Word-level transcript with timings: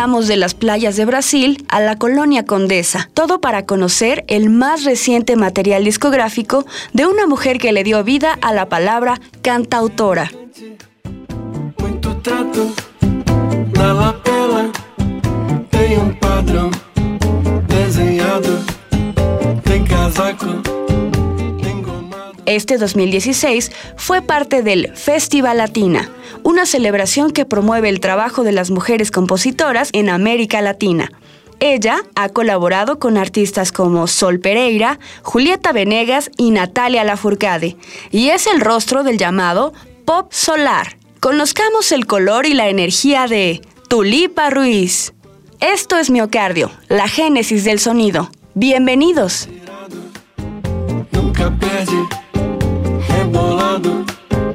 De 0.00 0.38
las 0.38 0.54
playas 0.54 0.96
de 0.96 1.04
Brasil 1.04 1.62
a 1.68 1.78
la 1.78 1.94
colonia 1.94 2.46
Condesa, 2.46 3.10
todo 3.12 3.42
para 3.42 3.66
conocer 3.66 4.24
el 4.28 4.48
más 4.48 4.84
reciente 4.84 5.36
material 5.36 5.84
discográfico 5.84 6.64
de 6.94 7.04
una 7.04 7.26
mujer 7.26 7.58
que 7.58 7.70
le 7.70 7.84
dio 7.84 8.02
vida 8.02 8.38
a 8.40 8.54
la 8.54 8.66
palabra 8.70 9.20
cantautora. 9.42 10.30
Este 22.50 22.78
2016 22.78 23.70
fue 23.96 24.22
parte 24.22 24.64
del 24.64 24.90
Festival 24.96 25.58
Latina, 25.58 26.10
una 26.42 26.66
celebración 26.66 27.30
que 27.30 27.44
promueve 27.44 27.88
el 27.88 28.00
trabajo 28.00 28.42
de 28.42 28.50
las 28.50 28.72
mujeres 28.72 29.12
compositoras 29.12 29.90
en 29.92 30.08
América 30.08 30.60
Latina. 30.60 31.12
Ella 31.60 32.02
ha 32.16 32.28
colaborado 32.28 32.98
con 32.98 33.18
artistas 33.18 33.70
como 33.70 34.08
Sol 34.08 34.40
Pereira, 34.40 34.98
Julieta 35.22 35.70
Venegas 35.70 36.28
y 36.36 36.50
Natalia 36.50 37.04
Lafourcade, 37.04 37.76
y 38.10 38.30
es 38.30 38.48
el 38.48 38.60
rostro 38.60 39.04
del 39.04 39.16
llamado 39.16 39.72
pop 40.04 40.32
solar. 40.32 40.96
Conozcamos 41.20 41.92
el 41.92 42.06
color 42.06 42.46
y 42.46 42.54
la 42.54 42.68
energía 42.68 43.28
de 43.28 43.60
Tulipa 43.88 44.50
Ruiz. 44.50 45.12
Esto 45.60 45.98
es 45.98 46.10
Miocardio, 46.10 46.72
la 46.88 47.06
génesis 47.06 47.62
del 47.62 47.78
sonido. 47.78 48.28
Bienvenidos. 48.54 49.48
Perde, 53.82 54.04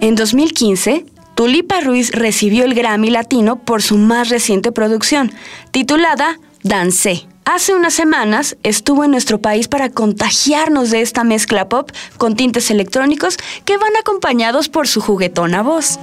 En 0.00 0.14
2015, 0.14 1.06
Tulipa 1.34 1.80
Ruiz 1.80 2.12
recibió 2.12 2.64
el 2.64 2.74
Grammy 2.74 3.10
Latino 3.10 3.56
por 3.56 3.82
su 3.82 3.98
más 3.98 4.28
reciente 4.30 4.72
producción, 4.72 5.32
titulada 5.70 6.38
Dancé. 6.62 7.26
Hace 7.44 7.74
unas 7.74 7.94
semanas 7.94 8.56
estuvo 8.64 9.04
en 9.04 9.12
nuestro 9.12 9.40
país 9.40 9.68
para 9.68 9.88
contagiarnos 9.88 10.90
de 10.90 11.00
esta 11.00 11.22
mezcla 11.22 11.68
pop 11.68 11.90
con 12.18 12.34
tintes 12.34 12.70
electrónicos 12.72 13.36
que 13.64 13.76
van 13.76 13.94
acompañados 14.00 14.68
por 14.68 14.88
su 14.88 15.00
juguetona 15.00 15.62
voz. 15.62 15.98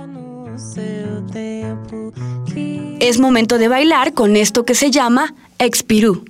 Es 3.03 3.19
momento 3.19 3.57
de 3.57 3.67
bailar 3.67 4.13
con 4.13 4.37
esto 4.37 4.63
que 4.63 4.75
se 4.75 4.89
llama 4.89 5.35
Expirú. 5.59 6.23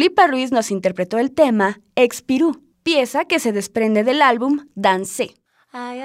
Tulipa 0.00 0.26
Ruiz 0.26 0.50
nos 0.50 0.70
interpretó 0.70 1.18
el 1.18 1.30
tema 1.30 1.82
Ex 1.94 2.22
Pirú, 2.22 2.62
pieza 2.82 3.26
que 3.26 3.38
se 3.38 3.52
desprende 3.52 4.02
del 4.02 4.22
álbum 4.22 4.60
Dance. 4.74 5.34
Ay, 5.74 6.00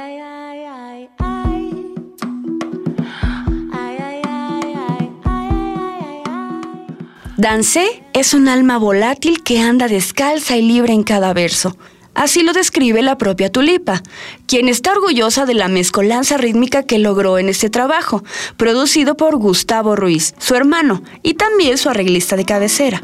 es 8.12 8.33
un 8.33 8.50
alma 8.50 8.77
volátil 8.77 9.42
que 9.44 9.62
anda 9.62 9.88
descalza 9.88 10.57
y 10.57 10.62
libre 10.62 10.91
en 10.91 11.03
cada 11.03 11.31
verso. 11.31 11.77
Así 12.15 12.44
lo 12.44 12.51
describe 12.51 13.01
la 13.01 13.18
propia 13.18 13.50
Tulipa, 13.50 14.03
quien 14.45 14.68
está 14.68 14.91
orgullosa 14.91 15.45
de 15.45 15.53
la 15.53 15.69
mezcolanza 15.69 16.36
rítmica 16.36 16.83
que 16.83 17.00
logró 17.00 17.38
en 17.38 17.48
este 17.48 17.69
trabajo, 17.69 18.25
producido 18.57 19.15
por 19.15 19.38
Gustavo 19.38 19.96
Ruiz, 19.96 20.36
su 20.38 20.53
hermano, 20.53 21.01
y 21.24 21.36
también 21.36 21.77
su 21.77 21.89
arreglista 21.89 22.36
de 22.36 22.43
cabecera. 22.43 23.01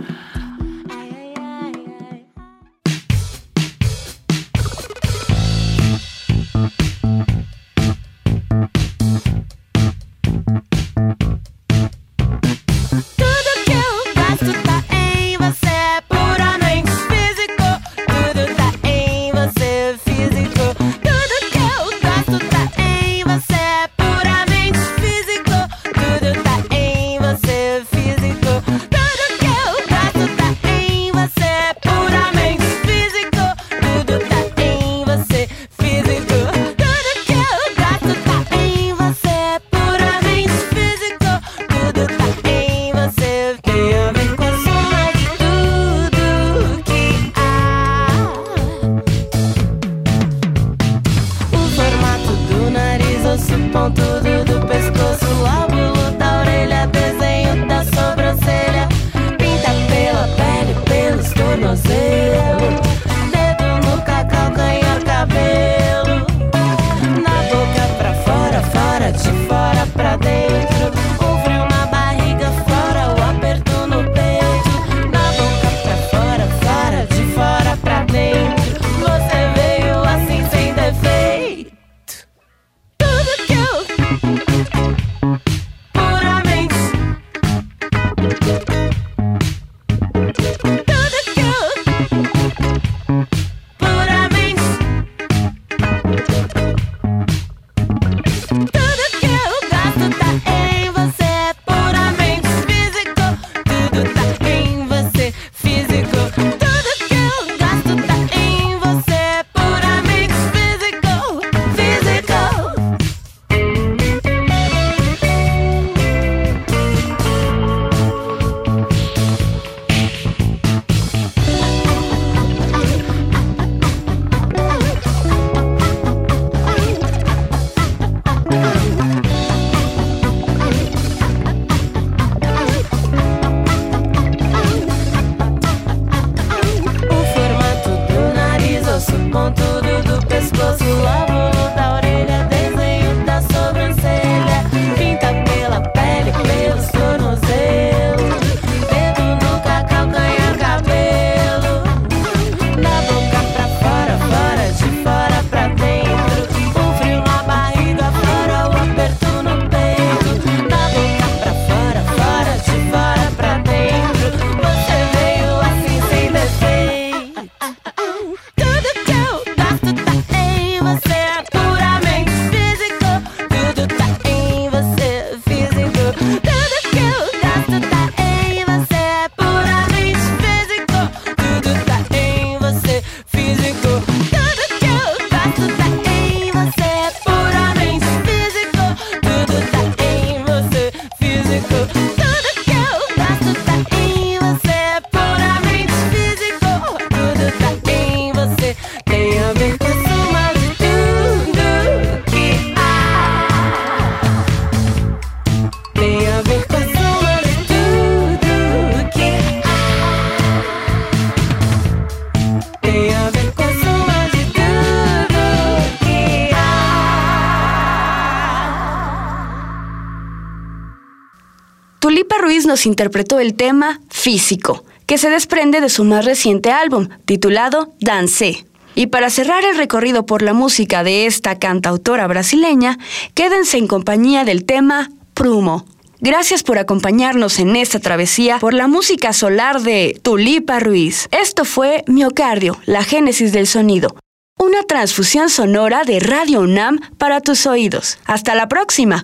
Tulipa 222.12 222.40
Ruiz 222.40 222.66
nos 222.66 222.86
interpretó 222.86 223.40
el 223.40 223.54
tema 223.54 224.02
Físico, 224.10 224.84
que 225.06 225.18
se 225.18 225.30
desprende 225.30 225.80
de 225.80 225.88
su 225.88 226.04
más 226.04 226.26
reciente 226.26 226.70
álbum, 226.70 227.08
titulado 227.24 227.94
Dance. 228.02 228.66
Y 228.96 229.08
para 229.08 229.30
cerrar 229.30 229.64
el 229.64 229.78
recorrido 229.78 230.26
por 230.26 230.42
la 230.42 230.52
música 230.52 231.06
de 231.06 231.26
esta 231.26 231.58
cantautora 231.58 232.28
brasileña, 232.28 232.98
quédense 233.34 233.78
en 233.78 233.88
compañía 233.88 234.44
del 234.44 234.66
tema 234.66 235.10
Prumo. 235.34 235.86
Gracias 236.20 236.64
por 236.64 236.80
acompañarnos 236.80 237.60
en 237.60 237.78
esta 237.78 238.00
travesía 238.00 238.60
por 238.60 238.74
la 238.74 238.88
música 238.88 239.32
solar 239.32 239.82
de 239.82 240.20
Tulipa 240.22 240.82
Ruiz. 240.82 241.30
Esto 241.32 241.64
fue 241.64 242.04
Miocardio, 242.08 242.78
la 242.88 243.06
génesis 243.06 243.54
del 243.54 243.68
sonido. 243.68 244.18
Una 244.60 244.84
transfusión 244.84 245.50
sonora 245.50 246.04
de 246.04 246.20
Radio 246.20 246.60
UNAM 246.60 247.00
para 247.18 247.40
tus 247.40 247.66
oídos. 247.68 248.18
Hasta 248.26 248.54
la 248.54 248.68
próxima. 248.68 249.24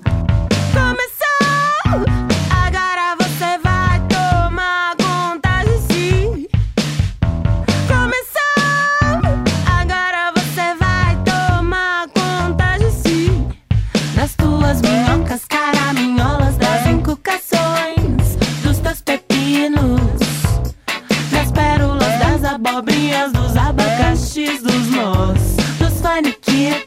abobrinhas, 22.67 23.31
dos 23.31 23.55
abacaxis, 23.55 24.61
dos 24.61 24.87
nós, 24.89 25.39
dos 25.79 26.01
faniquitos. 26.01 26.86